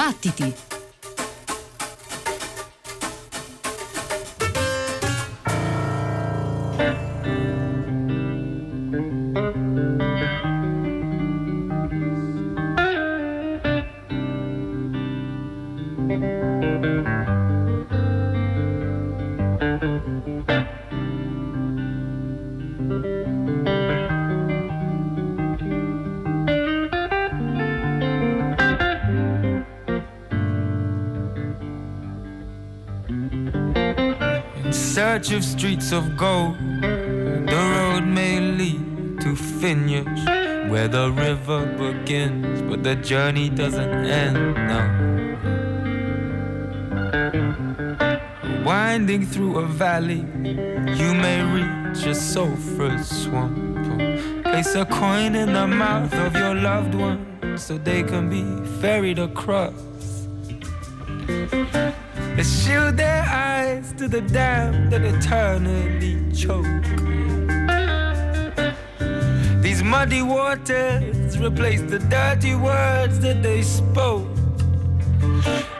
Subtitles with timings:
[0.00, 0.69] Battiti!
[35.10, 36.56] Search of streets of gold.
[36.82, 40.24] The road may lead to vineyards
[40.70, 43.90] where the river begins, but the journey doesn't
[44.22, 44.88] end now.
[48.64, 50.22] Winding through a valley,
[51.00, 53.58] you may reach a sulphurous swamp.
[54.44, 58.44] Place a coin in the mouth of your loved one so they can be
[58.80, 59.74] ferried across.
[62.36, 63.49] They shield their eyes
[63.98, 66.66] to the dam that eternally choke.
[69.62, 74.28] These muddy waters replace the dirty words that they spoke.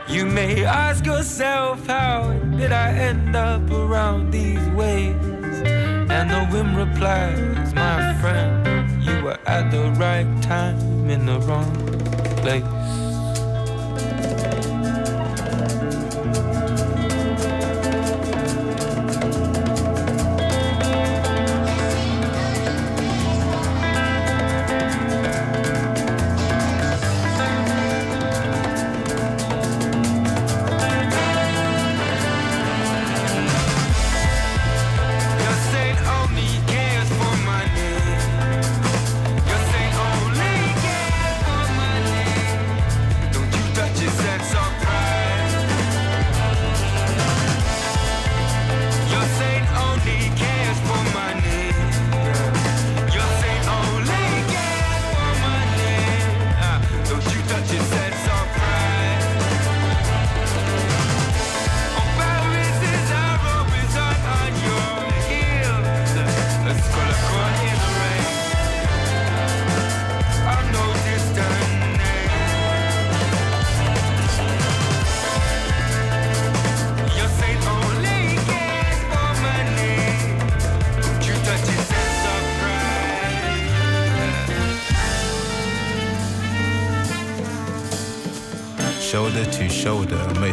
[0.07, 5.15] You may ask yourself, how did I end up around these ways?
[6.09, 11.73] And the wind replies, my friend, you were at the right time in the wrong
[12.37, 12.80] place.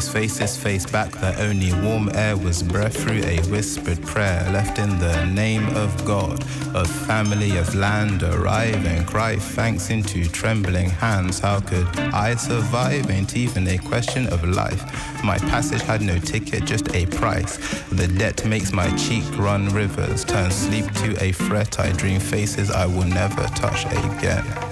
[0.09, 4.99] Faces face back that only warm air was breath through a whispered prayer left in
[4.99, 6.43] the name of God,
[6.75, 11.39] of family, of land, arrive and cry thanks into trembling hands.
[11.39, 13.09] How could I survive?
[13.11, 14.83] Ain't even a question of life.
[15.23, 17.59] My passage had no ticket, just a price.
[17.91, 21.79] The debt makes my cheek run rivers, turn sleep to a fret.
[21.79, 24.68] I dream faces I will never touch again.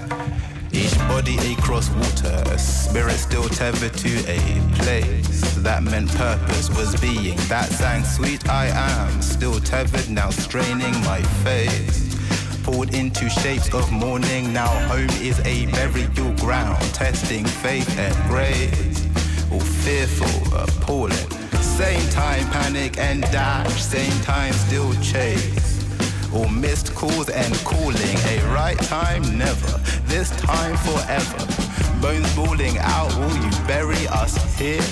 [0.76, 4.38] Each body across water, a spirit still tethered to a
[4.74, 7.38] place that meant purpose was being.
[7.48, 12.14] That sang sweet I am, still tethered, now straining my face.
[12.62, 19.06] Poured into shapes of mourning, now home is a burial ground, testing faith and grace.
[19.50, 21.30] All fearful, appalling.
[21.62, 25.75] Same time panic and dash, same time still chase
[26.32, 28.16] or missed calls and calling.
[28.26, 29.78] A right time, never.
[30.06, 31.46] This time, forever.
[32.00, 34.82] Bones balling out, will you bury us here?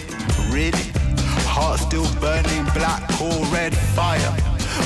[0.51, 0.91] Really?
[1.47, 4.37] Heart still burning black or red fire.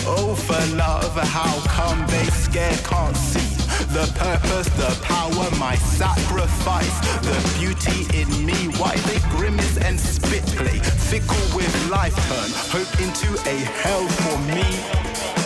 [0.06, 3.48] Oh, for love, how come they scared can't see?
[3.92, 8.68] The purpose, the power, my sacrifice, the beauty in me.
[8.78, 10.78] Why they grimace and spit play?
[10.78, 15.37] Fickle with life turn hope into a hell for me.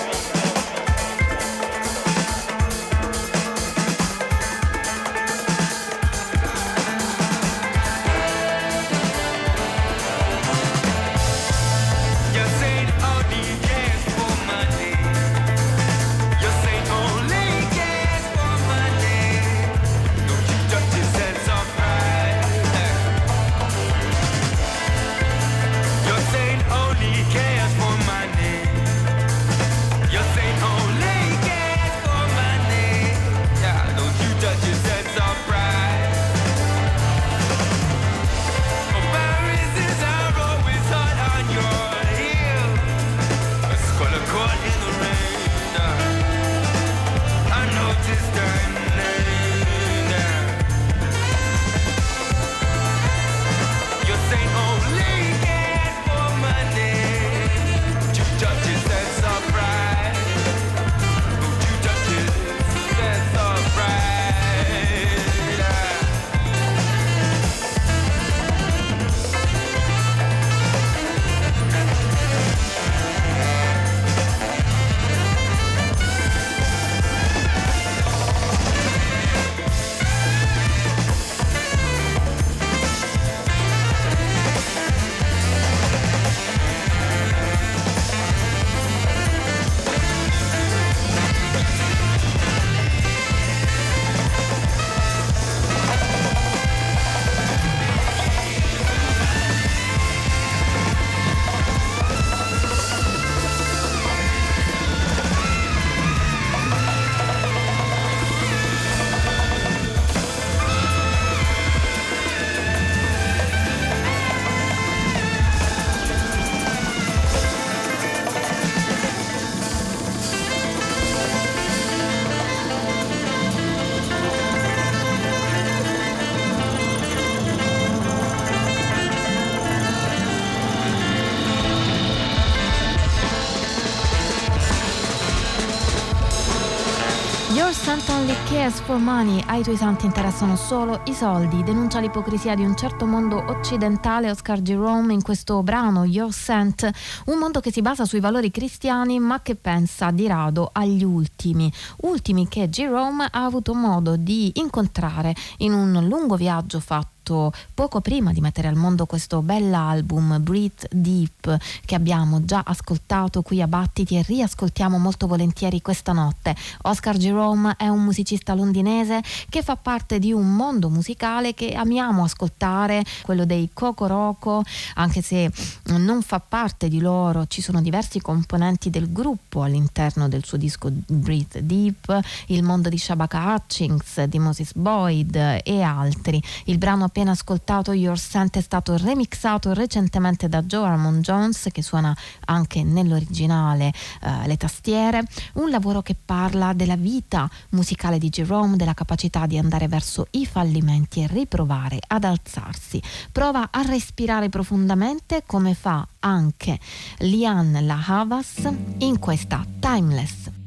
[138.63, 139.43] Cares for money.
[139.47, 141.65] Ai tuoi santi interessano solo i soldi.
[141.65, 146.89] Denuncia l'ipocrisia di un certo mondo occidentale Oscar Jerome in questo brano Your Saint,
[147.27, 151.73] un mondo che si basa sui valori cristiani ma che pensa di rado agli ultimi.
[152.03, 158.01] Ultimi che Jerome ha avuto modo di incontrare in un lungo viaggio fatto fatto poco
[158.01, 163.69] prima di mettere al mondo questo bell'album Breathe Deep che abbiamo già ascoltato qui a
[163.69, 166.55] Battiti e riascoltiamo molto volentieri questa notte.
[166.83, 172.25] Oscar Jerome è un musicista londinese che fa parte di un mondo musicale che amiamo
[172.25, 174.63] ascoltare, quello dei Coco Roco,
[174.95, 175.51] anche se
[175.87, 180.91] non fa parte di loro, ci sono diversi componenti del gruppo all'interno del suo disco
[180.91, 186.43] Breathe Deep, il mondo di Shabaka Hutchings, di Moses Boyd e altri.
[186.65, 191.83] Il brano appena ascoltato Your Scent è stato remixato recentemente da Joe Armond Jones che
[191.83, 192.17] suona
[192.47, 193.93] anche nell'originale
[194.23, 195.23] eh, le tastiere,
[195.55, 200.47] un lavoro che parla della vita musicale di Jerome, della capacità di andare verso i
[200.47, 203.03] fallimenti e riprovare ad alzarsi.
[203.31, 206.79] Prova a respirare profondamente come fa anche
[207.19, 210.62] Lian La Havas in questa Timeless.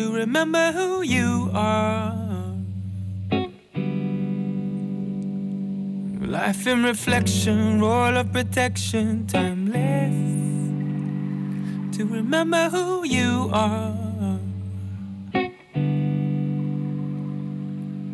[0.00, 2.16] To remember who you are.
[6.38, 10.14] Life in reflection, role of protection, timeless.
[11.96, 14.38] To remember who you are.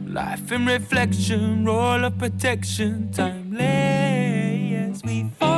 [0.09, 5.05] Life in reflection, role of protection, timeless.
[5.05, 5.56] We fall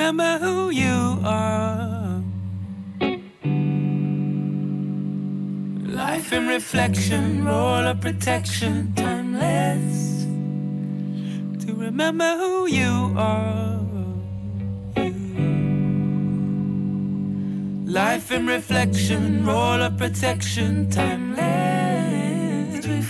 [0.06, 2.22] Remember who you are.
[5.84, 10.26] Life in reflection, roll of protection, timeless.
[11.64, 13.80] To remember who you are.
[17.84, 22.86] Life in reflection, roll of protection, timeless.
[22.86, 23.02] We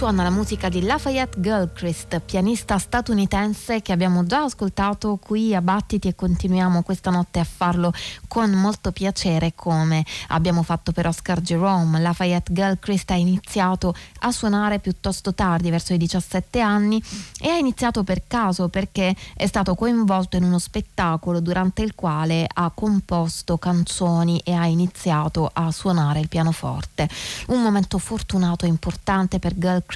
[0.00, 6.08] suona la musica di Lafayette Gilchrist, pianista statunitense che abbiamo già ascoltato qui a Battiti
[6.08, 7.92] e continuiamo questa notte a farlo
[8.26, 12.00] con molto piacere come abbiamo fatto per Oscar Jerome.
[12.00, 17.02] Lafayette Gilchrist ha iniziato a suonare piuttosto tardi, verso i 17 anni,
[17.38, 22.46] e ha iniziato per caso perché è stato coinvolto in uno spettacolo durante il quale
[22.50, 27.06] ha composto canzoni e ha iniziato a suonare il pianoforte.
[27.48, 29.88] Un momento fortunato e importante per Gilchrist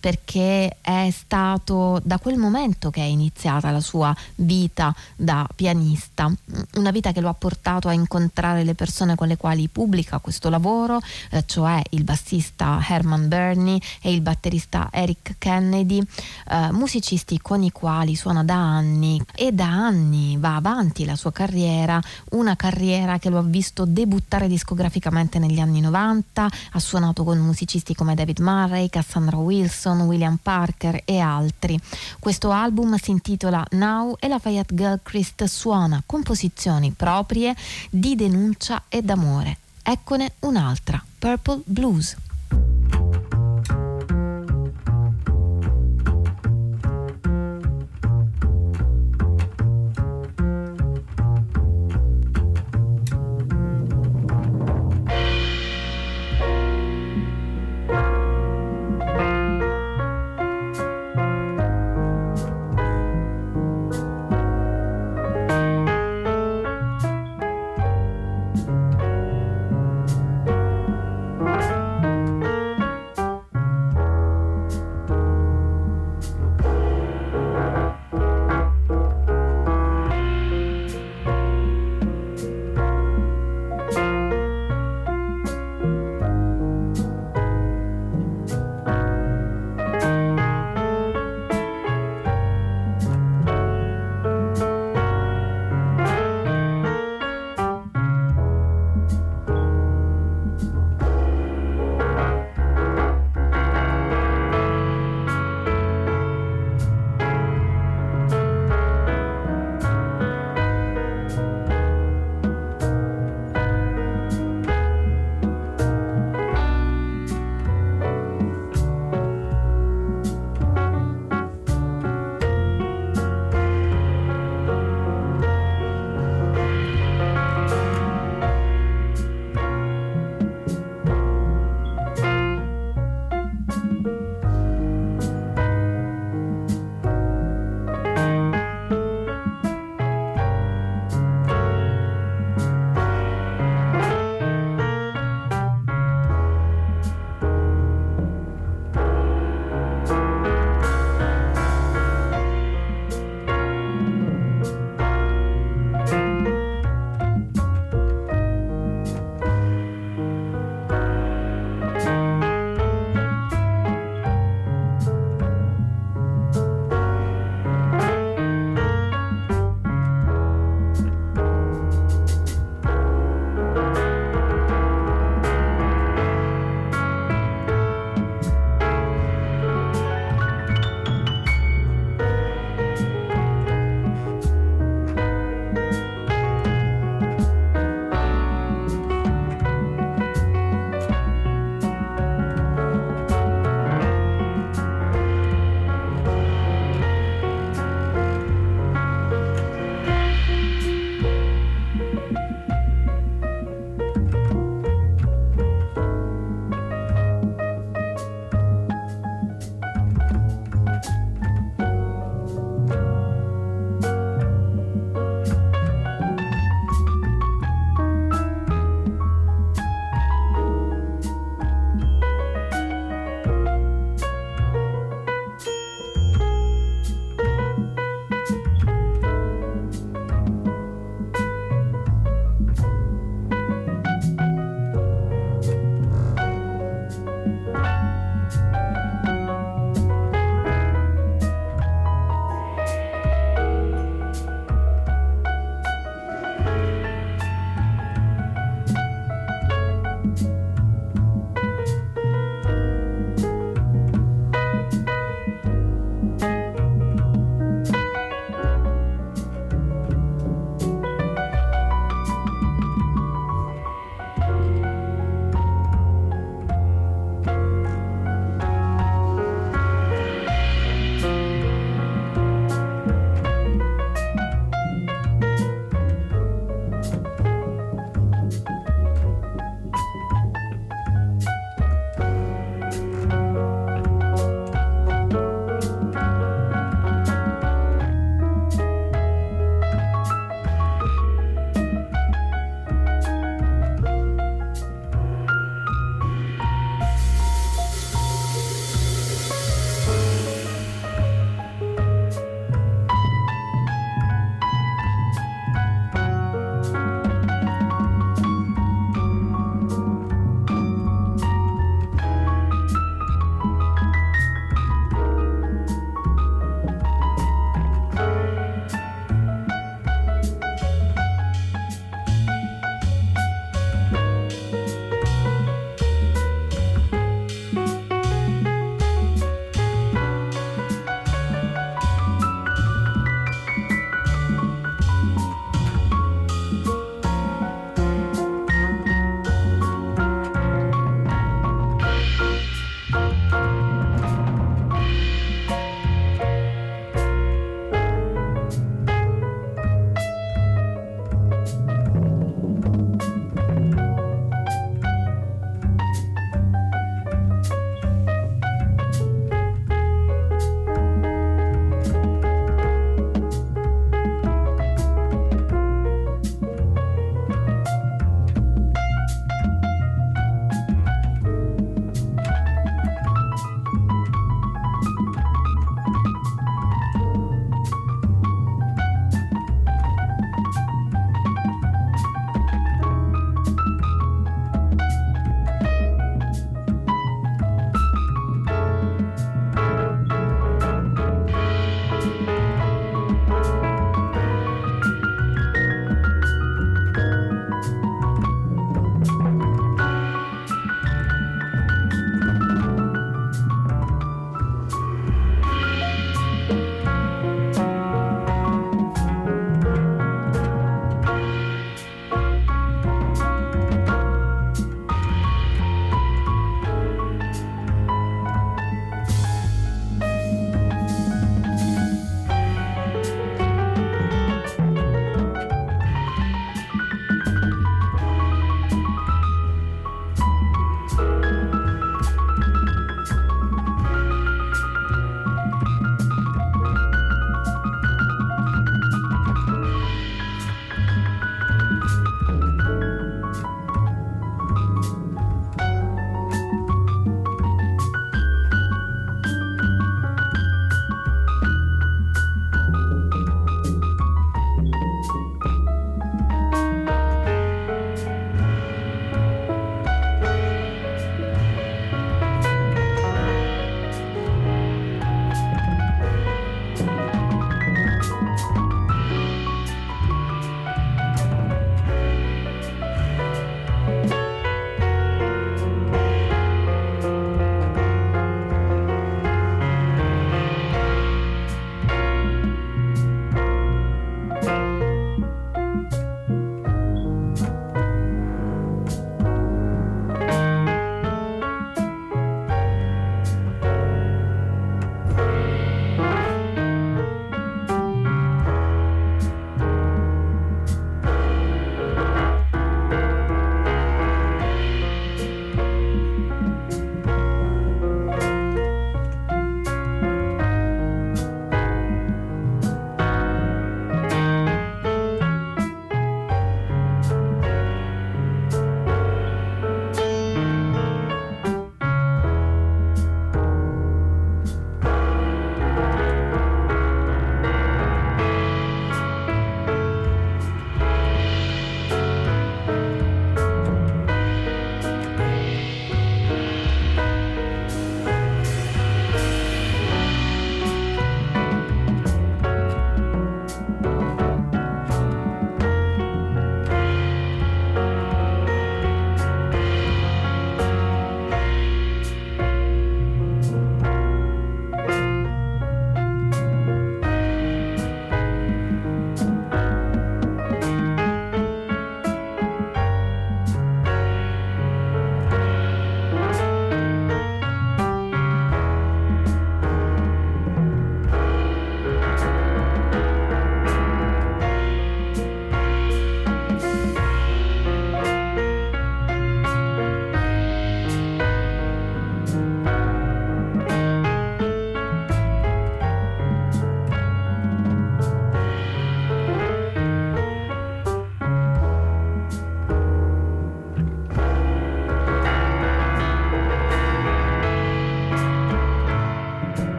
[0.00, 6.32] perché è stato da quel momento che è iniziata la sua vita da pianista,
[6.74, 10.48] una vita che lo ha portato a incontrare le persone con le quali pubblica questo
[10.48, 16.02] lavoro, eh, cioè il bassista Herman Burney e il batterista Eric Kennedy,
[16.48, 19.22] eh, musicisti con i quali suona da anni.
[19.34, 24.48] E da anni va avanti la sua carriera, una carriera che lo ha visto debuttare
[24.48, 28.88] discograficamente negli anni 90, ha suonato con musicisti come David Murray,
[29.26, 31.78] Cassandra Wilson, William Parker e altri.
[32.18, 37.54] Questo album si intitola Now e Lafayette Gilchrist suona composizioni proprie
[37.90, 39.58] di denuncia e d'amore.
[39.82, 42.16] Eccone un'altra, Purple Blues.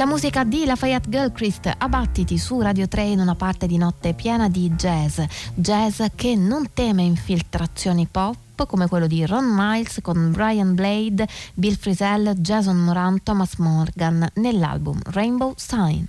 [0.00, 4.48] La musica di Lafayette Gilchrist, abbattiti su Radio 3 in una parte di notte piena
[4.48, 5.20] di jazz,
[5.52, 11.76] jazz che non teme infiltrazioni pop come quello di Ron Miles con Brian Blade, Bill
[11.76, 16.06] Frisell, Jason Moran, Thomas Morgan nell'album Rainbow Sign.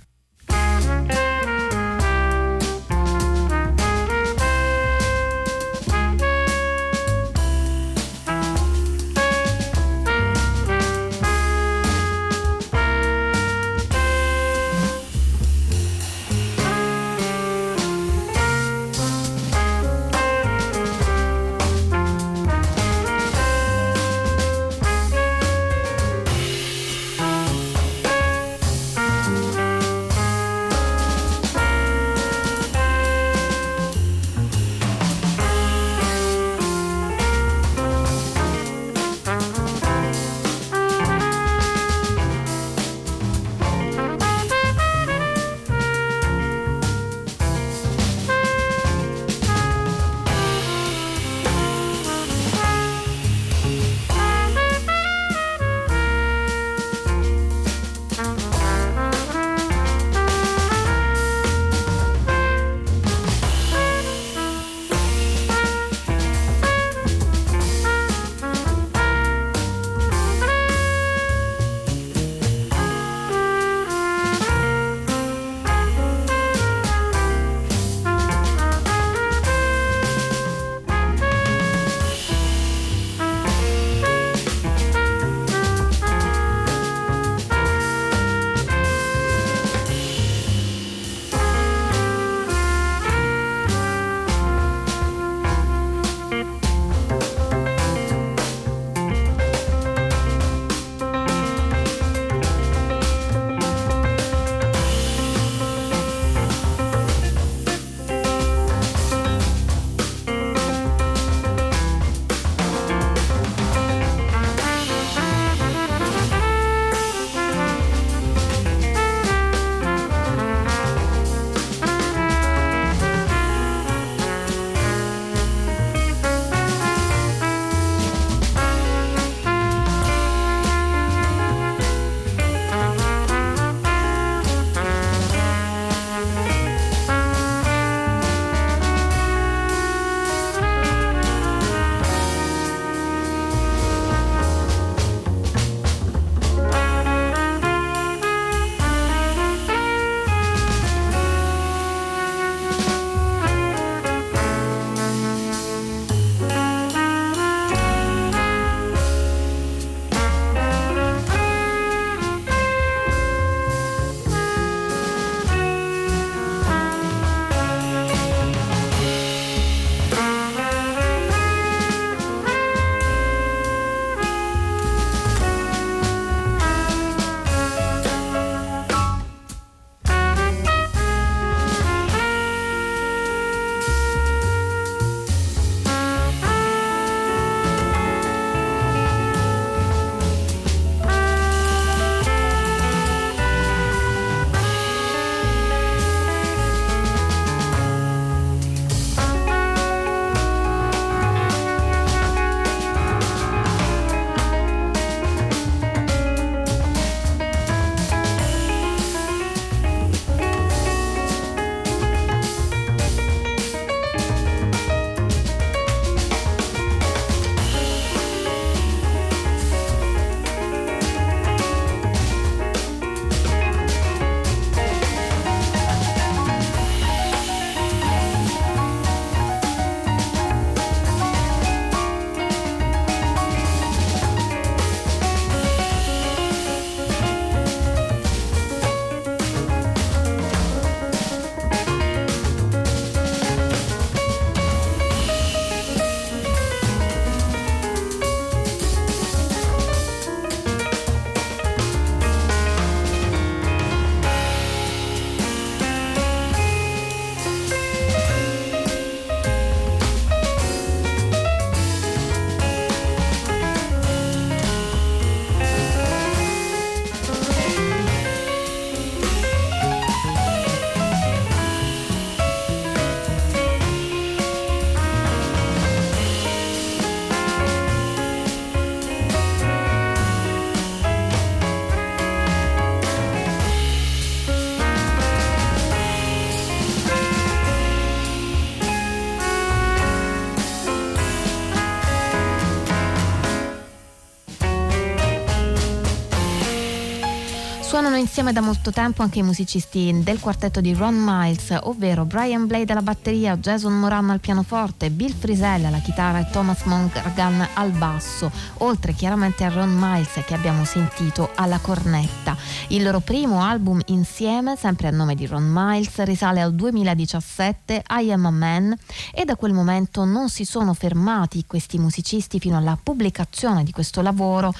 [298.22, 302.92] Insieme da molto tempo anche i musicisti del quartetto di Ron Miles, ovvero Brian Blade
[302.92, 308.48] alla batteria, Jason Moran al pianoforte, Bill Frisell alla chitarra e Thomas Mongan al basso,
[308.78, 312.56] oltre chiaramente a Ron Miles che abbiamo sentito alla cornetta.
[312.88, 318.30] Il loro primo album insieme, sempre a nome di Ron Miles, risale al 2017, I
[318.30, 318.96] Am a Man,
[319.32, 324.20] e da quel momento non si sono fermati questi musicisti fino alla pubblicazione di questo
[324.20, 324.72] lavoro,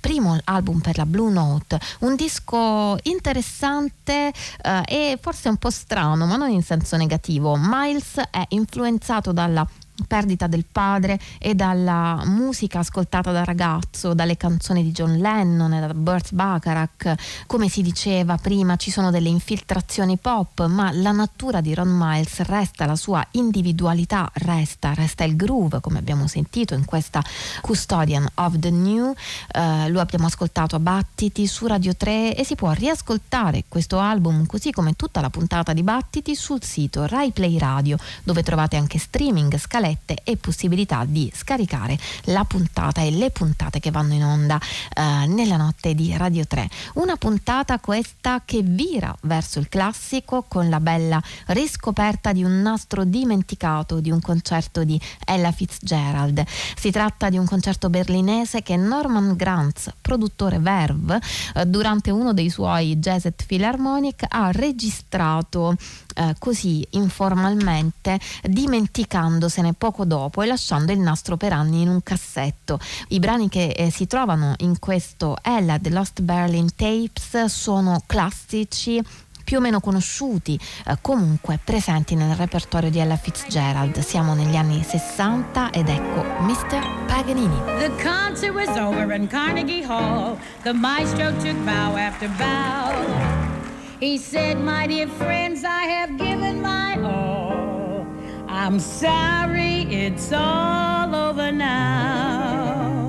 [0.00, 4.32] primo album per la Blue Note, un disco interessante
[4.62, 7.56] eh, e forse un po' strano, ma non in senso negativo.
[7.58, 9.66] Miles è influenzato dalla
[10.06, 15.80] perdita del padre e dalla musica ascoltata da ragazzo, dalle canzoni di John Lennon e
[15.80, 17.14] da Burt Bacharach.
[17.46, 22.40] Come si diceva prima, ci sono delle infiltrazioni pop, ma la natura di Ron Miles
[22.40, 27.22] resta, la sua individualità resta, resta il groove, come abbiamo sentito in questa
[27.60, 29.06] Custodian of the New.
[29.06, 34.46] Uh, lo abbiamo ascoltato a Battiti su Radio 3 e si può riascoltare questo album,
[34.46, 38.98] così come tutta la puntata di Battiti, sul sito Rai Play Radio, dove trovate anche
[38.98, 44.24] streaming, scalette scalette e possibilità di scaricare la puntata e le puntate che vanno in
[44.24, 46.68] onda eh, nella notte di Radio 3.
[46.94, 53.04] Una puntata questa che vira verso il classico con la bella riscoperta di un nastro
[53.04, 56.44] dimenticato di un concerto di Ella Fitzgerald.
[56.76, 61.20] Si tratta di un concerto berlinese che Norman Granz, produttore Verve,
[61.54, 65.76] eh, durante uno dei suoi Jazzet Philharmonic ha registrato
[66.16, 72.78] eh, così informalmente dimenticandosene poco dopo e lasciando il nastro per anni in un cassetto.
[73.08, 79.02] I brani che eh, si trovano in questo Ella The Lost Berlin Tapes sono classici
[79.46, 83.96] più o meno conosciuti, eh, comunque presenti nel repertorio di Ella Fitzgerald.
[84.00, 87.06] Siamo negli anni 60 ed ecco Mr.
[87.06, 87.56] Paganini.
[87.78, 90.36] The concert was over in Carnegie Hall.
[90.64, 93.55] The maestro took bow after bow.
[94.00, 98.06] He said, My dear friends, I have given my all.
[98.46, 103.08] I'm sorry it's all over now.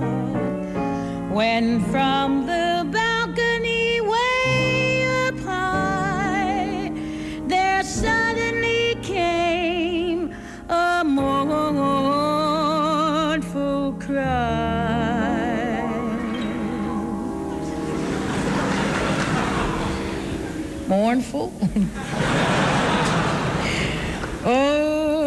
[1.29, 3.06] When from the balcony
[20.87, 21.51] Mournful?
[24.45, 25.26] oh,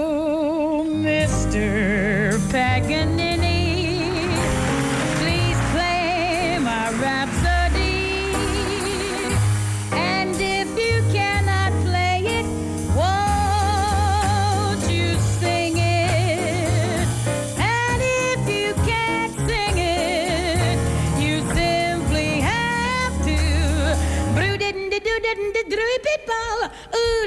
[25.91, 26.71] Merry people,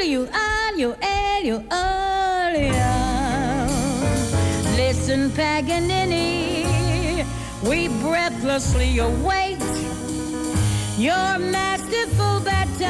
[0.04, 3.68] you are, you are.
[4.78, 6.66] Listen, Paganini,
[7.68, 9.60] we breathlessly await
[10.98, 12.83] your masterful baton.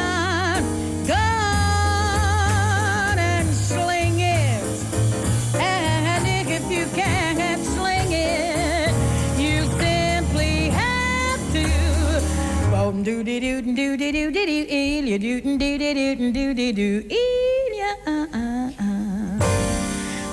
[13.03, 14.51] do de do do de do de
[15.17, 17.03] do do do de do do de do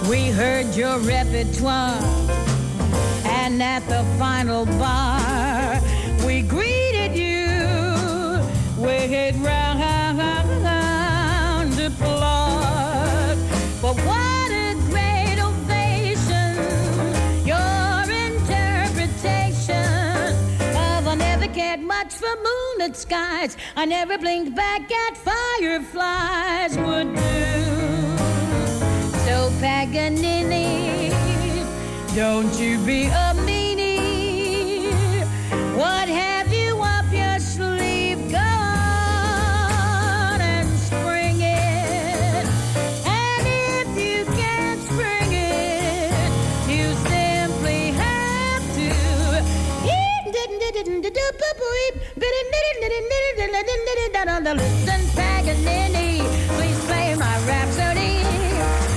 [0.09, 1.99] We heard your repertoire,
[3.25, 5.81] and at the final bar,
[6.25, 7.59] we greeted you
[8.77, 9.81] with round
[11.81, 13.39] applause.
[13.83, 14.20] But what?
[22.31, 23.57] For moonlit skies.
[23.77, 27.43] I never blinked back at fireflies would do.
[29.25, 31.11] So Paganini,
[32.15, 33.60] don't you be a meanie.
[54.43, 56.19] Listen, Paganini,
[56.57, 58.25] please play my rhapsody.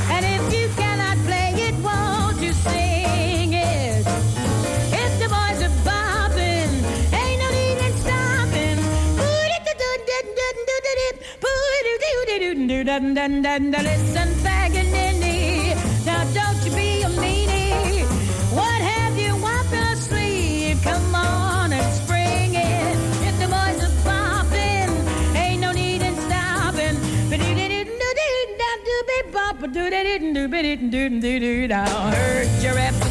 [0.09, 4.05] And if you cannot play it, won't you sing it?
[4.91, 6.71] If the boys are bopping,
[7.13, 8.79] ain't no need in stopping.
[13.83, 14.52] Listen,
[29.83, 31.73] do da do do do do do do do do.
[31.75, 33.02] Heard your rap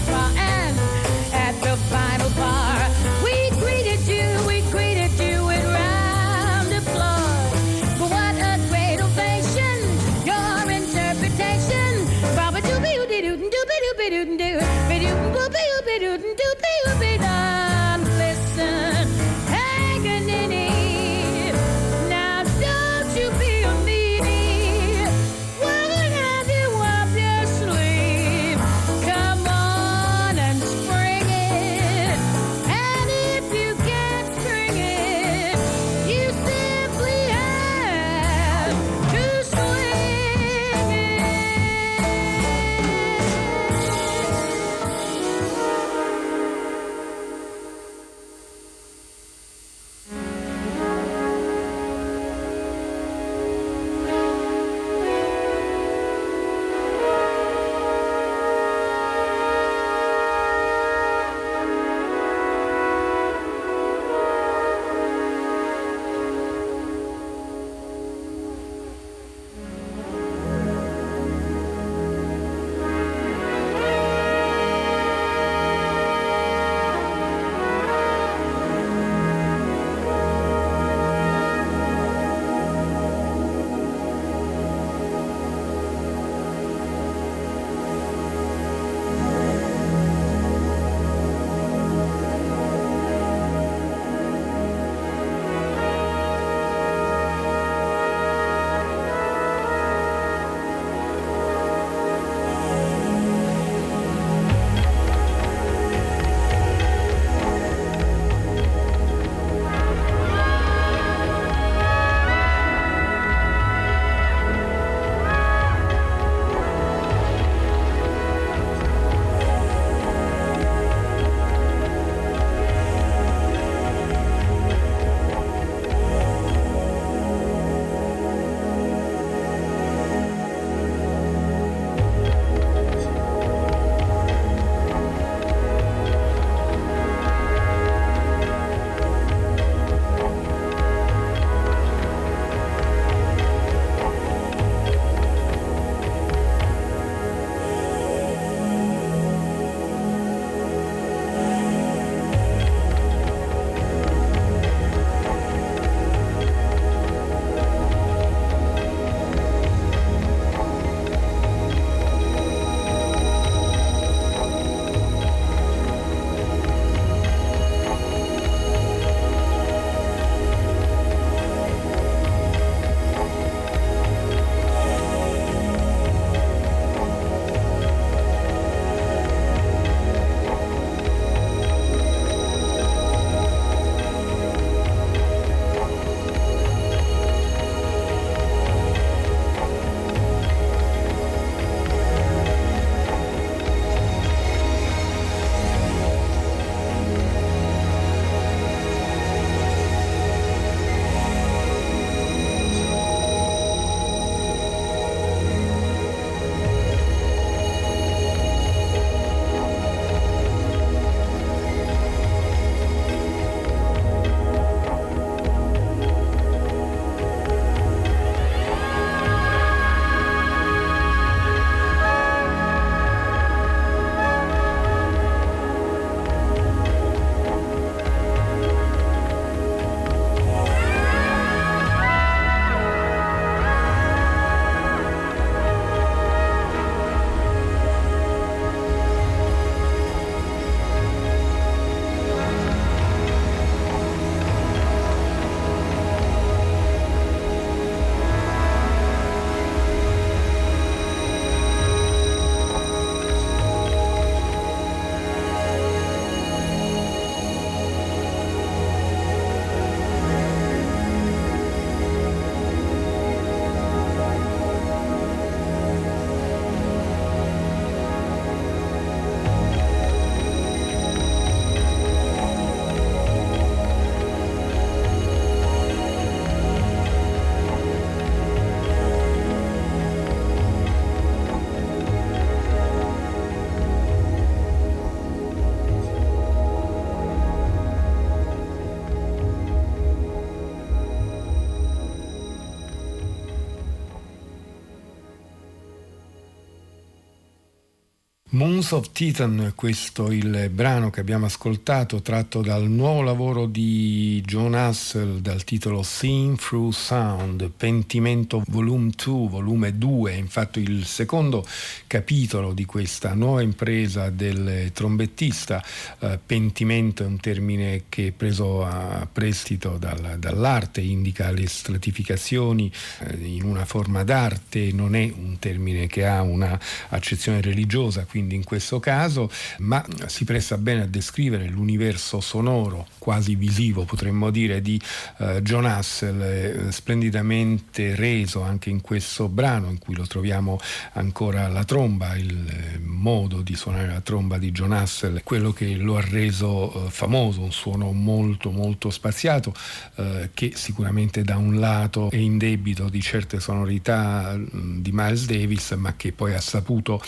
[298.62, 304.74] Moons of Titan, questo il brano che abbiamo ascoltato tratto dal nuovo lavoro di John
[304.74, 311.66] Hassel dal titolo Seeing Through Sound, Pentimento Volume 2, volume 2, infatti il secondo
[312.06, 315.82] capitolo di questa nuova impresa del trombettista.
[316.20, 322.92] Eh, pentimento è un termine che preso a prestito dal, dall'arte, indica le stratificazioni
[323.22, 328.50] eh, in una forma d'arte, non è un termine che ha una accezione religiosa, quindi
[328.52, 334.50] quindi in questo caso, ma si presta bene a descrivere l'universo sonoro, quasi visivo potremmo
[334.50, 335.00] dire, di
[335.38, 340.78] eh, John Hassel, eh, splendidamente reso anche in questo brano in cui lo troviamo
[341.14, 345.96] ancora alla tromba, il eh, modo di suonare la tromba di John Hassel, quello che
[345.96, 349.74] lo ha reso eh, famoso, un suono molto molto spaziato
[350.16, 355.46] eh, che sicuramente da un lato è in debito di certe sonorità mm, di Miles
[355.46, 357.22] Davis, ma che poi ha saputo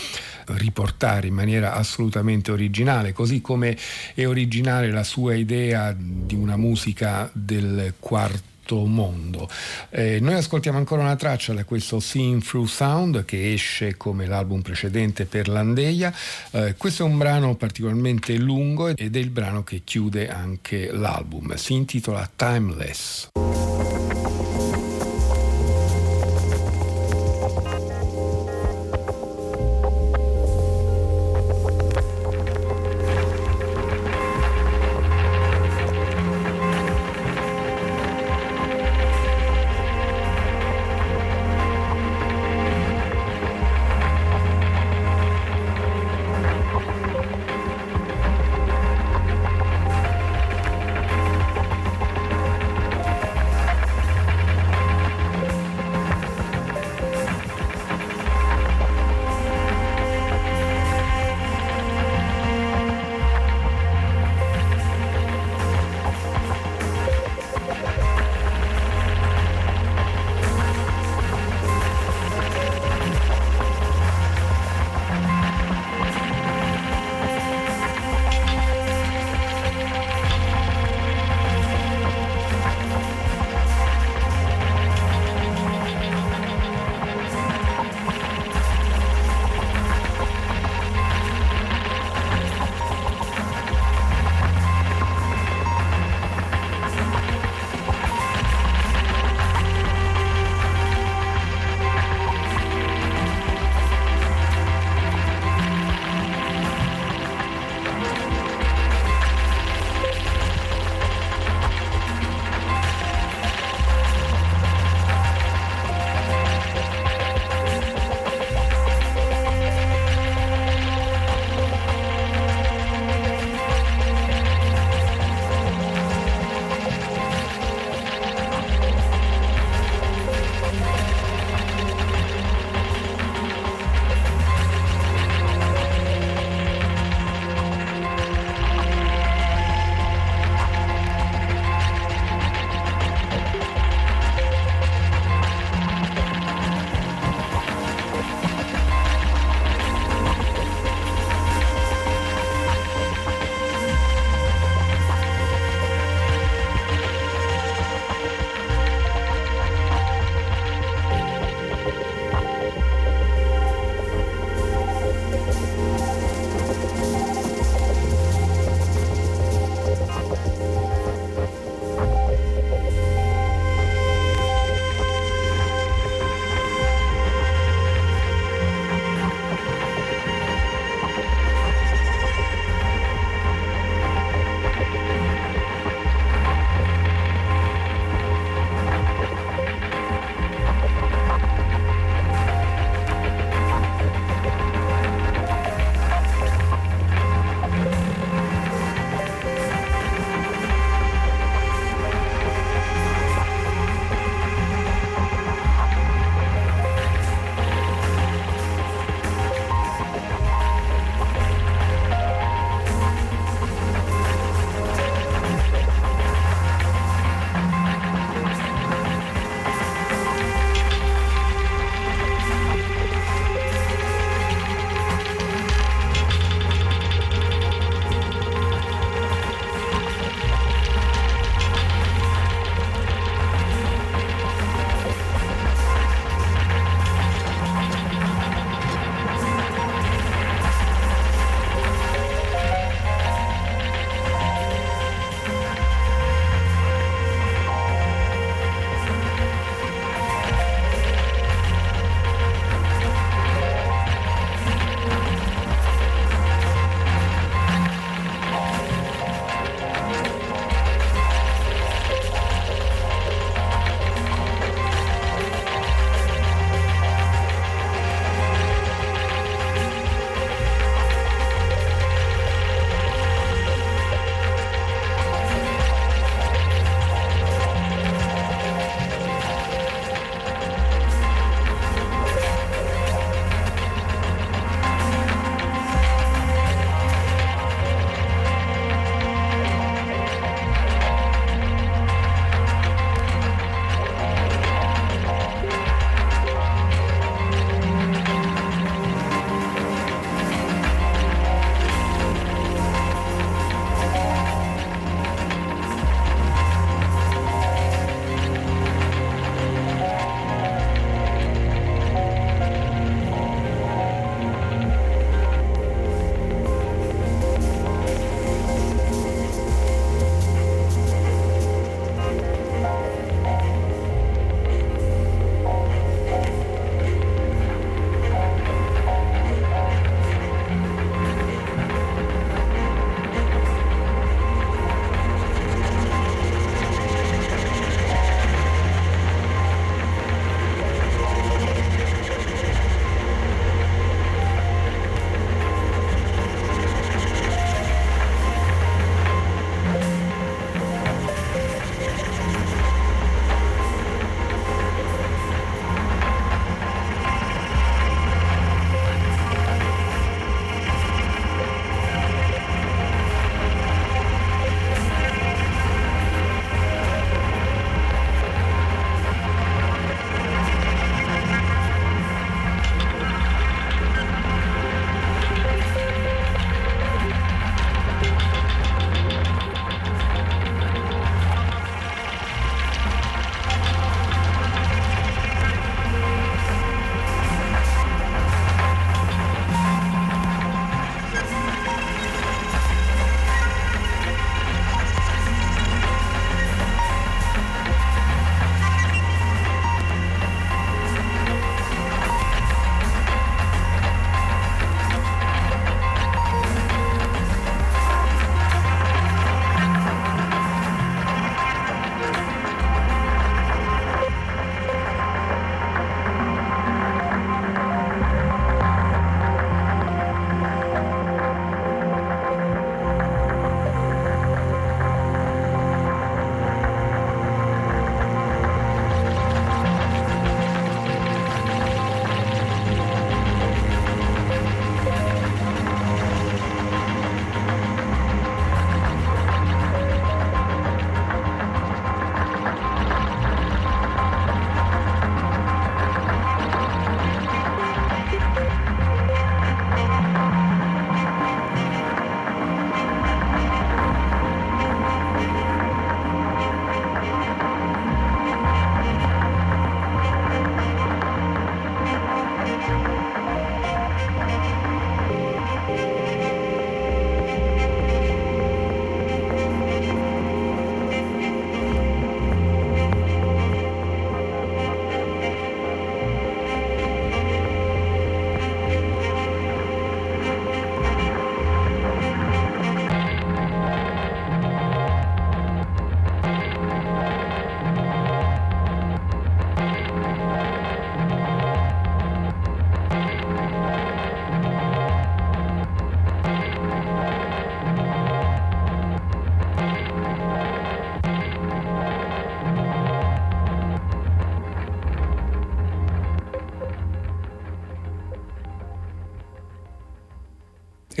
[0.47, 3.77] riportare portare in maniera assolutamente originale, così come
[4.15, 9.47] è originale la sua idea di una musica del quarto mondo.
[9.91, 14.61] Eh, noi ascoltiamo ancora una traccia da questo Seeing Through Sound che esce come l'album
[14.61, 16.11] precedente per Landeia.
[16.49, 21.53] Eh, questo è un brano particolarmente lungo ed è il brano che chiude anche l'album.
[21.53, 23.29] Si intitola Timeless.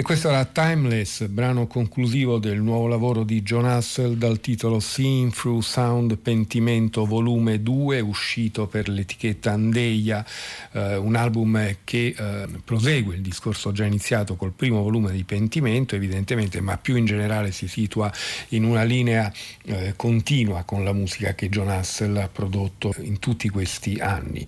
[0.05, 5.63] Questo era Timeless, brano conclusivo del nuovo lavoro di John Hassel dal titolo Seeing Through
[5.63, 10.23] Sound Pentimento volume 2, uscito per l'etichetta Andeia,
[10.73, 15.95] eh, un album che eh, prosegue il discorso già iniziato col primo volume di Pentimento,
[15.95, 18.11] evidentemente, ma più in generale si situa
[18.49, 19.33] in una linea
[19.63, 24.45] eh, continua con la musica che John Hassel ha prodotto in tutti questi anni.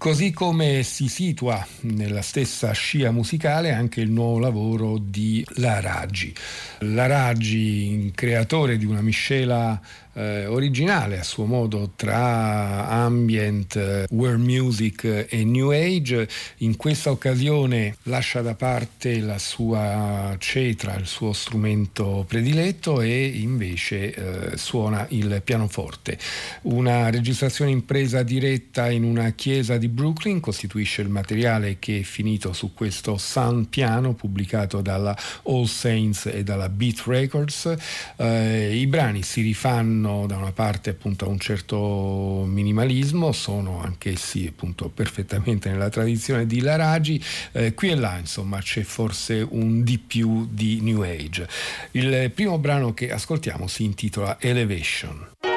[0.00, 6.34] Così come si situa nella stessa scia musicale anche il nuovo lavoro di La Raggi.
[6.78, 9.78] La Raggi, creatore di una miscela
[10.12, 16.28] eh, originale a suo modo tra ambient, eh, world music e new age.
[16.58, 24.14] In questa occasione lascia da parte la sua cetra, il suo strumento prediletto e invece
[24.52, 26.18] eh, suona il pianoforte.
[26.62, 32.02] Una registrazione in presa diretta in una chiesa di Brooklyn costituisce il materiale che è
[32.02, 37.74] finito su questo Sun Piano pubblicato dalla All Saints e dalla Beat Records.
[38.16, 44.46] Eh, I brani si rifanno hanno da una parte appunto un certo minimalismo, sono anch'essi
[44.48, 47.22] appunto perfettamente nella tradizione di Laragi,
[47.52, 51.46] eh, qui e là insomma c'è forse un di più di New Age.
[51.92, 55.49] Il primo brano che ascoltiamo si intitola Elevation.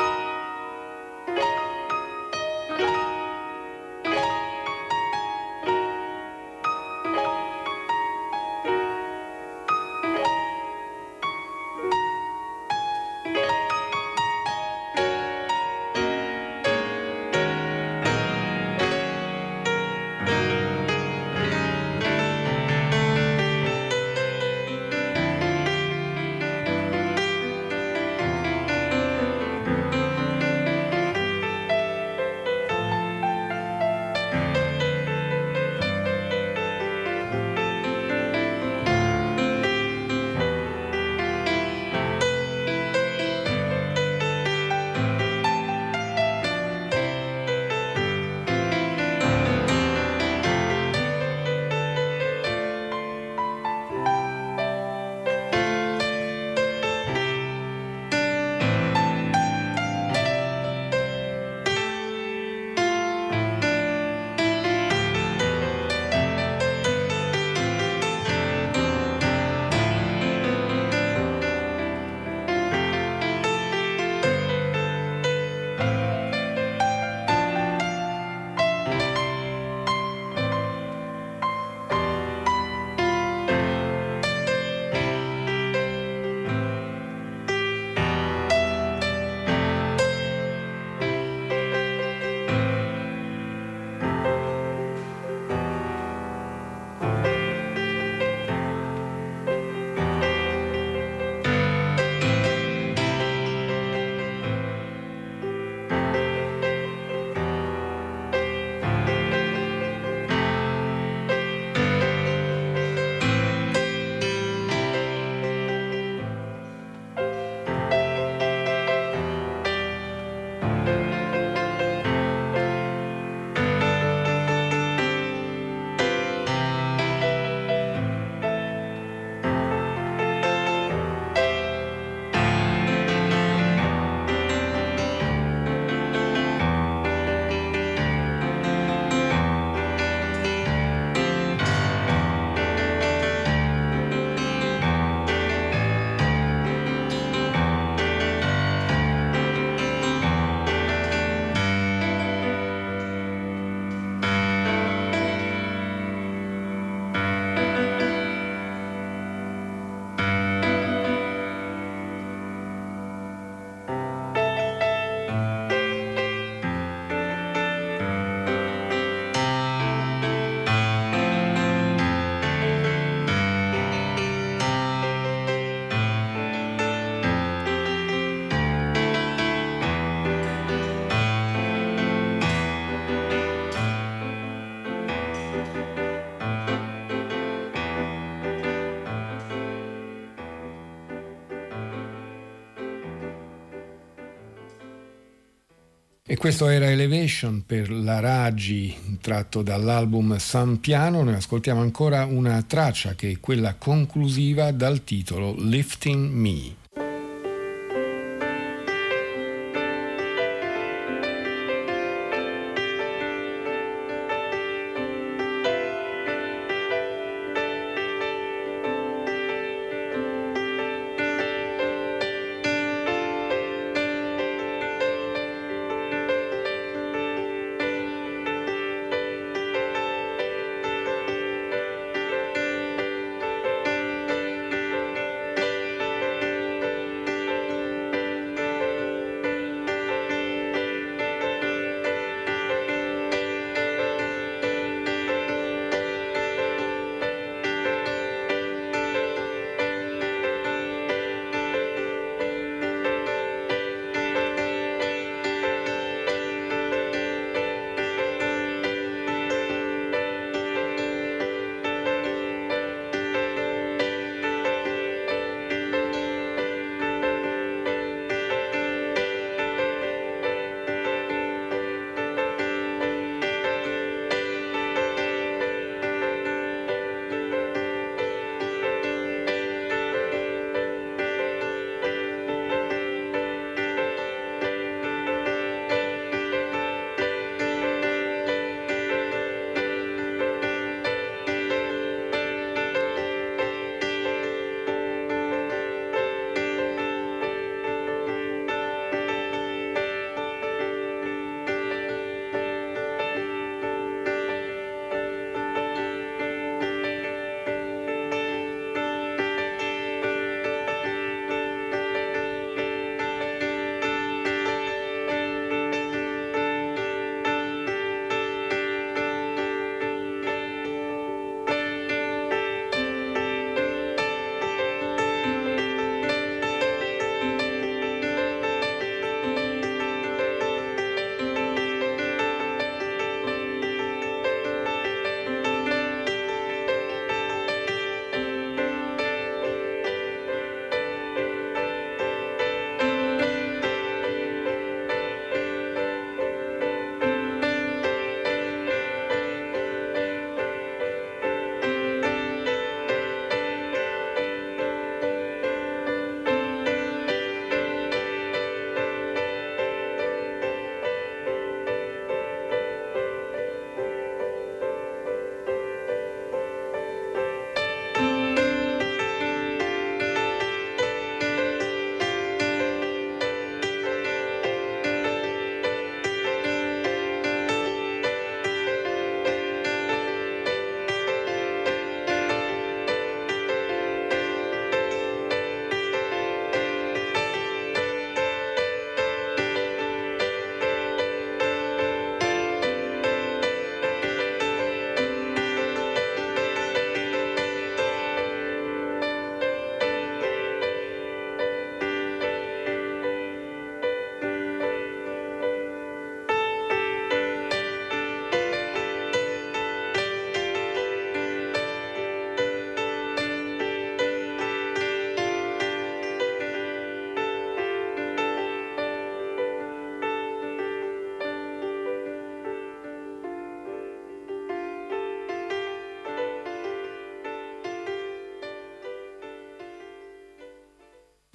[196.43, 201.23] Questo era Elevation per la Raggi tratto dall'album San Piano.
[201.23, 206.82] Noi ascoltiamo ancora una traccia che è quella conclusiva dal titolo Lifting Me.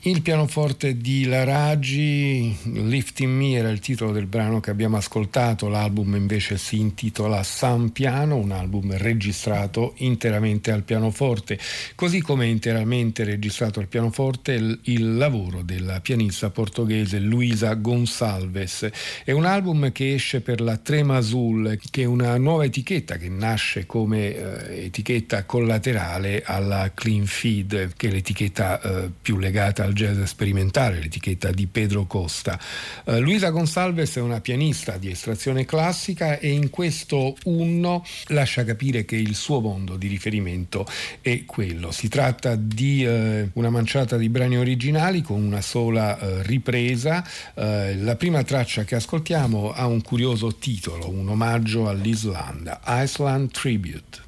[0.08, 6.14] Il pianoforte di Laragi, Lifting Me era il titolo del brano che abbiamo ascoltato, l'album
[6.14, 11.58] invece si intitola San Piano, un album registrato interamente al pianoforte,
[11.94, 18.88] così come interamente registrato al pianoforte il, il lavoro della pianista portoghese Luisa Gonçalves.
[19.22, 23.28] È un album che esce per la Trema Azul, che è una nuova etichetta che
[23.28, 29.96] nasce come eh, etichetta collaterale alla Clean Feed, che è l'etichetta eh, più legata al
[29.98, 32.58] jazz sperimentale, l'etichetta di Pedro Costa.
[33.04, 39.04] Uh, Luisa Gonsalves è una pianista di estrazione classica e in questo unno lascia capire
[39.04, 40.86] che il suo mondo di riferimento
[41.20, 41.90] è quello.
[41.90, 47.26] Si tratta di uh, una manciata di brani originali con una sola uh, ripresa.
[47.54, 54.27] la prima traccia che ascoltiamo ha un curioso titolo, un omaggio all'Islanda, Iceland Tribute.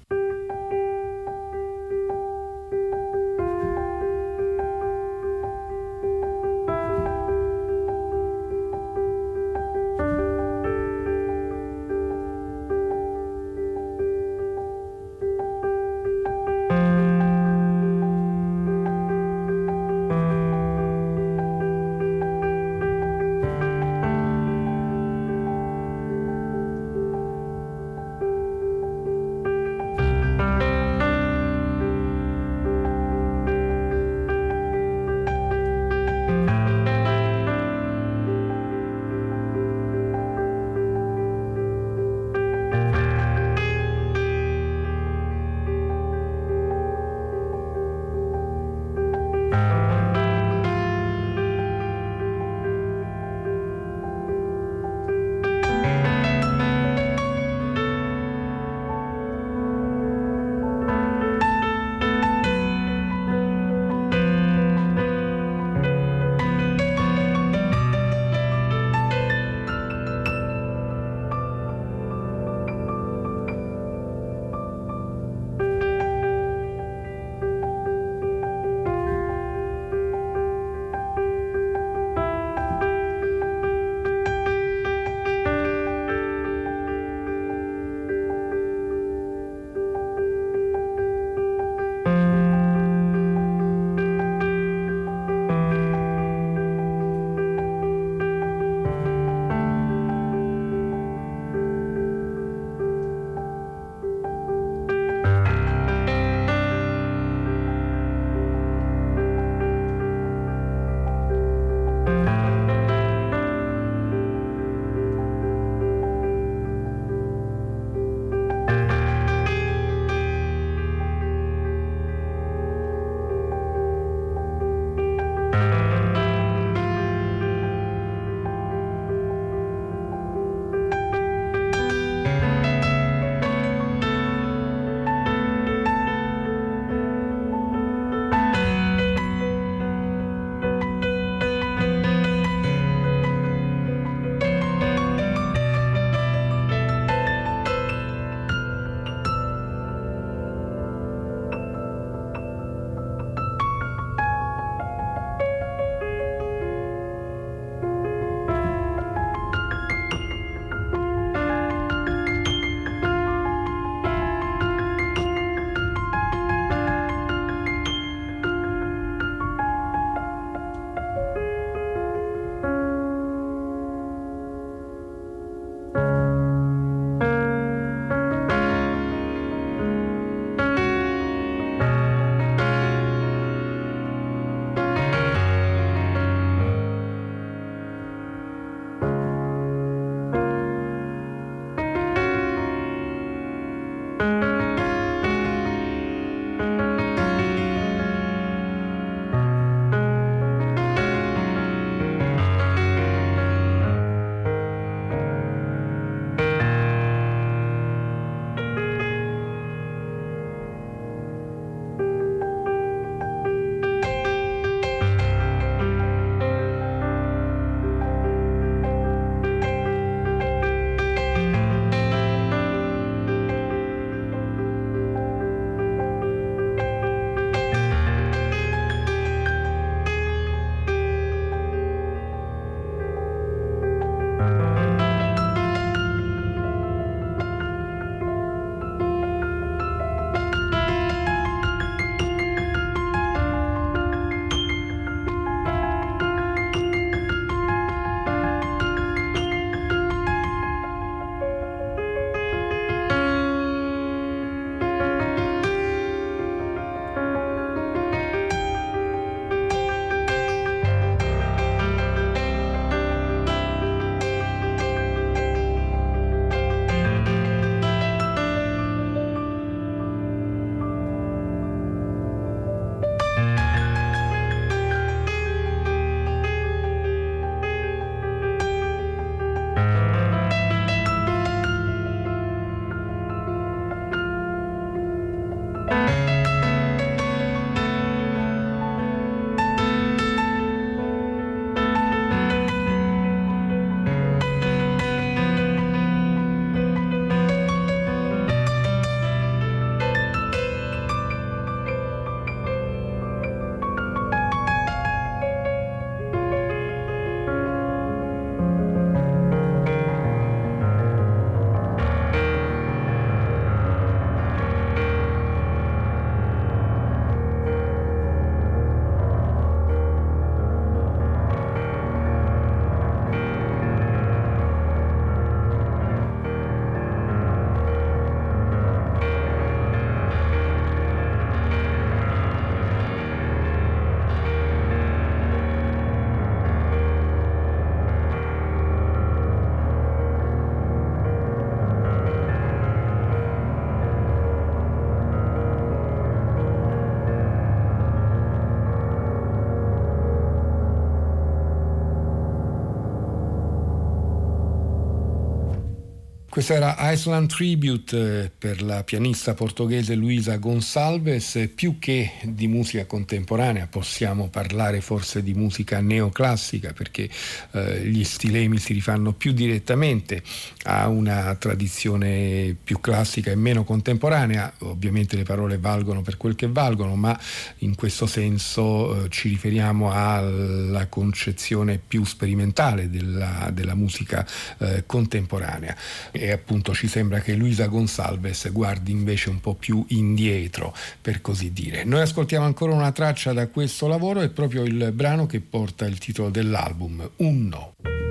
[356.61, 361.70] Questa era Iceland Tribute eh, per la pianista portoghese Luisa Gonçalves.
[361.74, 367.30] Più che di musica contemporanea possiamo parlare forse di musica neoclassica perché
[367.70, 370.42] eh, gli stilemi si rifanno più direttamente
[370.82, 374.74] a una tradizione più classica e meno contemporanea.
[374.80, 377.41] Ovviamente le parole valgono per quel che valgono, ma
[377.78, 384.46] in questo senso eh, ci riferiamo alla concezione più sperimentale della, della musica
[384.76, 385.96] eh, contemporanea
[386.32, 391.72] e appunto ci sembra che Luisa Gonsalves guardi invece un po' più indietro, per così
[391.72, 392.05] dire.
[392.05, 396.18] Noi ascoltiamo ancora una traccia da questo lavoro, è proprio il brano che porta il
[396.18, 398.30] titolo dell'album, Un no.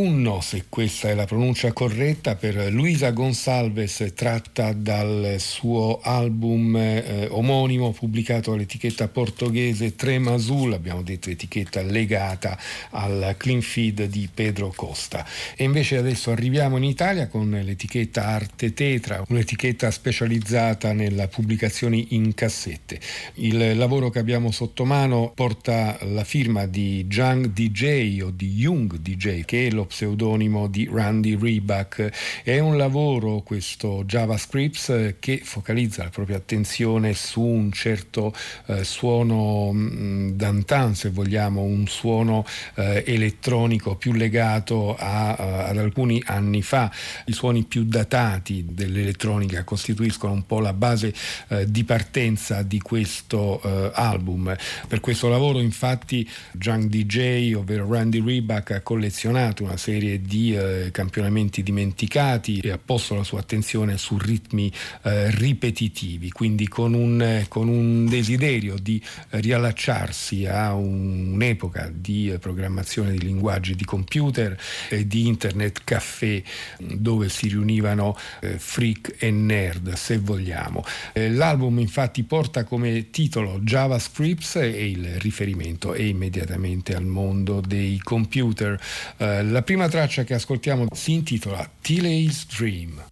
[0.00, 7.28] Unno, se questa è la pronuncia corretta, per Luisa Gonsalves tratta dal suo album eh,
[7.28, 12.58] omonimo pubblicato all'etichetta portoghese Tremazul, abbiamo detto etichetta legata
[12.92, 15.26] al clean feed di Pedro Costa.
[15.54, 22.32] E invece adesso arriviamo in Italia con l'etichetta Arte Tetra, un'etichetta specializzata nella pubblicazione in
[22.32, 22.98] cassette.
[23.34, 28.96] Il lavoro che abbiamo sotto mano porta la firma di Jung DJ o di Jung
[28.96, 32.42] DJ, che lo pseudonimo di Randy Reback.
[32.44, 38.32] È un lavoro, questo JavaScript, che focalizza la propria attenzione su un certo
[38.66, 42.46] eh, suono mh, d'antan, se vogliamo, un suono
[42.76, 46.90] eh, elettronico più legato a, a, ad alcuni anni fa.
[47.26, 51.12] I suoni più datati dell'elettronica costituiscono un po' la base
[51.48, 54.56] eh, di partenza di questo eh, album.
[54.86, 60.90] Per questo lavoro, infatti, Junk DJ, ovvero Randy Reback, ha collezionato una serie di eh,
[60.92, 64.70] campionamenti dimenticati e ha posto la sua attenzione su ritmi
[65.02, 73.12] eh, ripetitivi, quindi con un, con un, desiderio di riallacciarsi a un, un'epoca di programmazione
[73.12, 74.58] di linguaggi di computer
[74.88, 76.42] e di internet caffè
[76.78, 80.84] dove si riunivano eh, freak e nerd se vogliamo.
[81.12, 87.98] Eh, l'album infatti porta come titolo JavaScript e il riferimento è immediatamente al mondo dei
[87.98, 88.78] computer.
[89.16, 93.04] Eh, la prima traccia che ascoltiamo si intitola Tilley's Dream.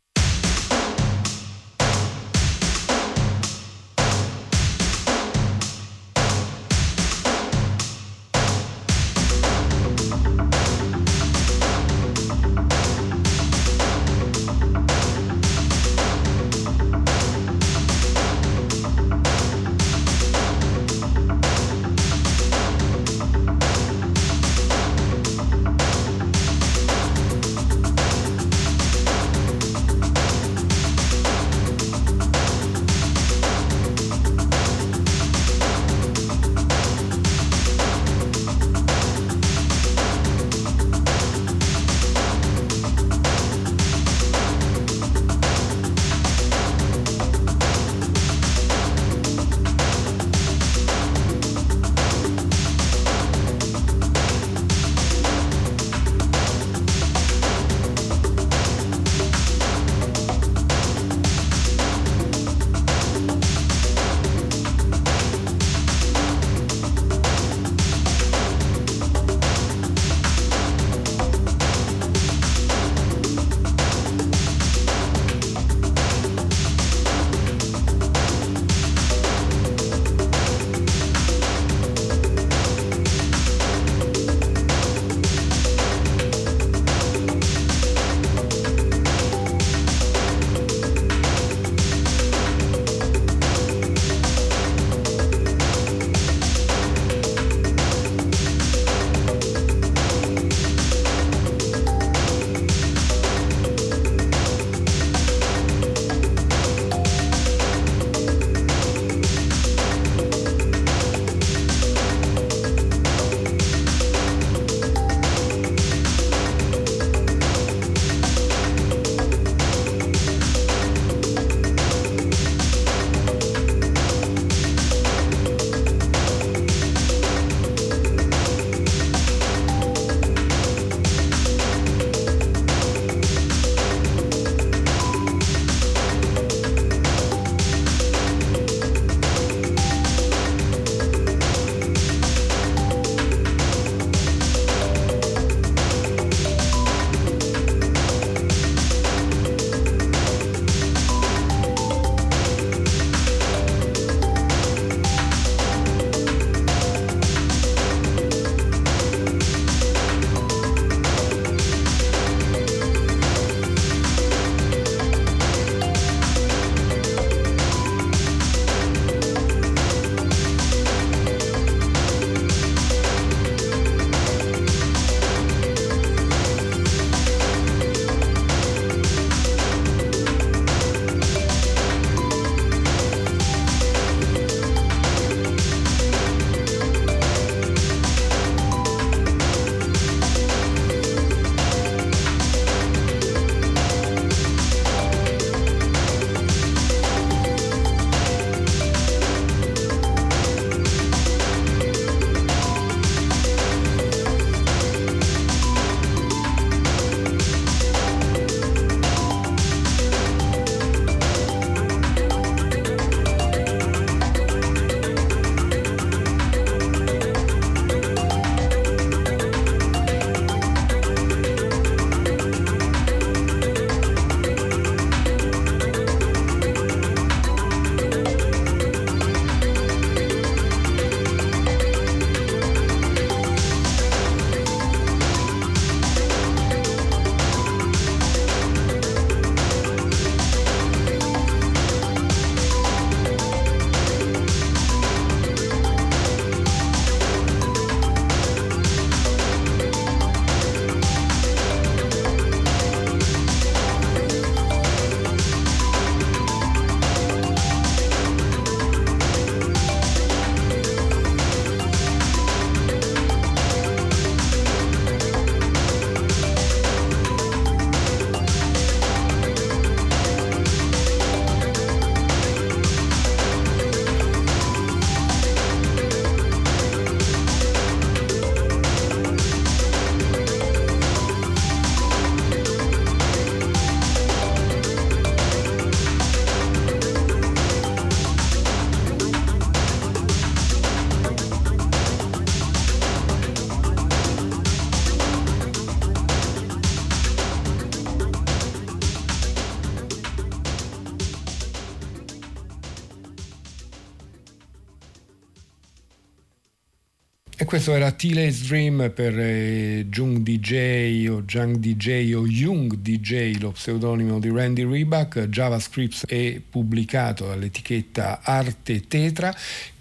[307.69, 313.73] Questo era Teenage Dream per eh, Jung DJ o Jung DJ o Jung DJ, lo
[313.73, 315.49] pseudonimo di Randy Reebok.
[315.49, 319.55] JavaScript è pubblicato dall'etichetta Arte Tetra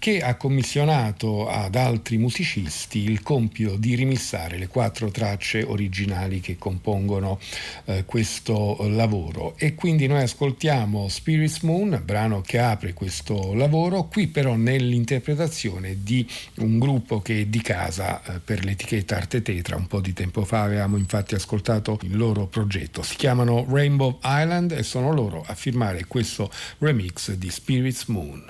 [0.08, 6.56] che ha commissionato ad altri musicisti il compito di rimissare le quattro tracce originali che
[6.56, 7.38] compongono
[7.84, 9.54] eh, questo lavoro.
[9.58, 16.26] E quindi noi ascoltiamo Spirits Moon, brano che apre questo lavoro, qui però nell'interpretazione di
[16.60, 19.76] un gruppo che è di casa eh, per l'etichetta Arte Tetra.
[19.76, 23.02] Un po' di tempo fa avevamo infatti ascoltato il loro progetto.
[23.02, 28.46] Si chiamano Rainbow Island e sono loro a firmare questo remix di Spirits Moon.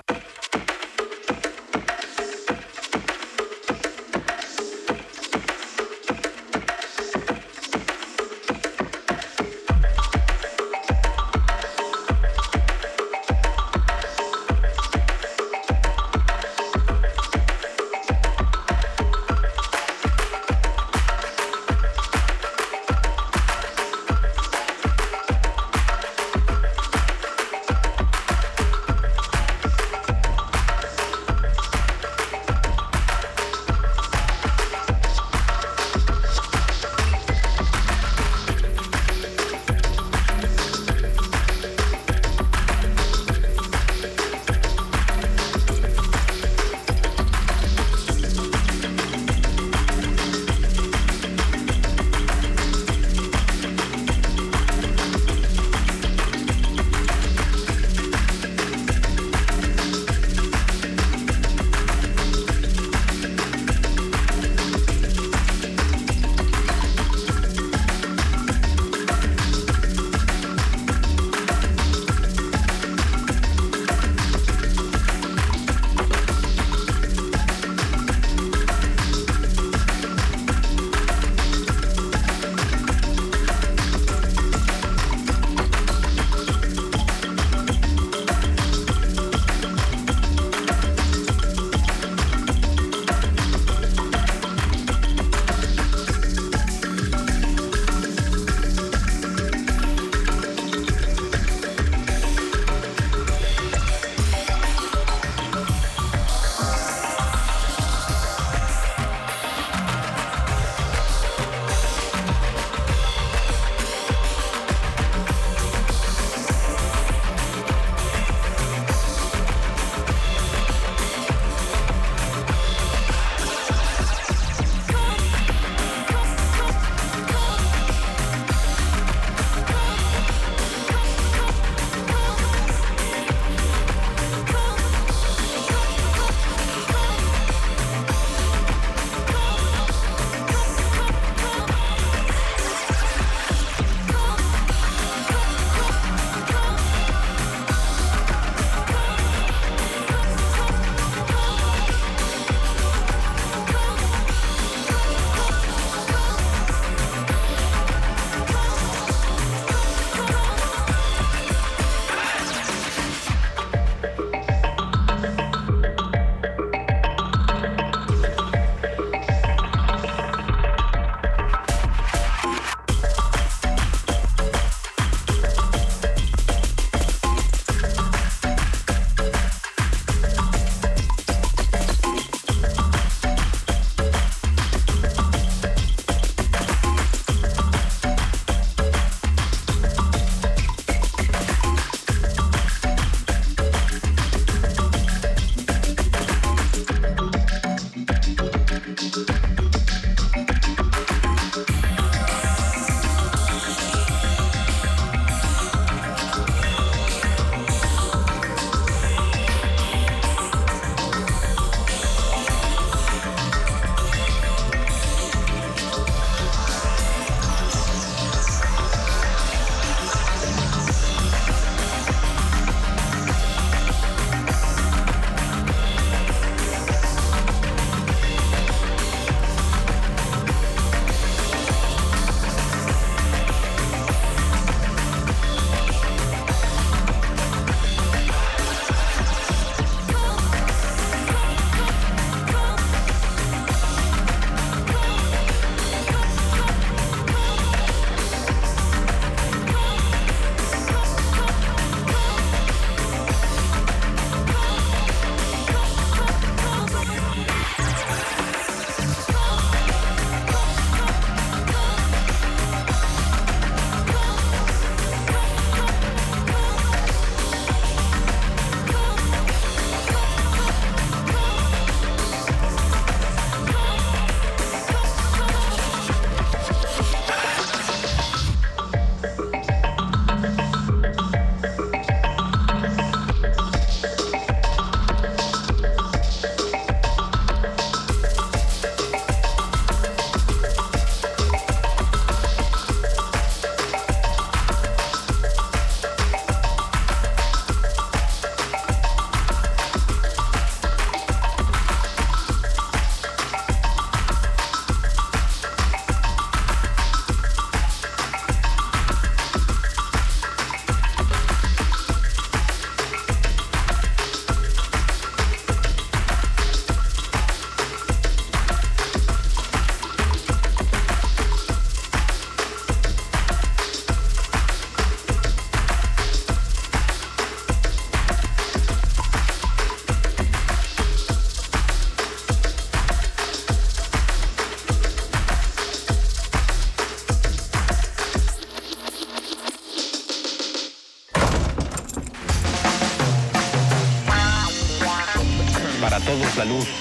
[346.59, 346.98] La luz.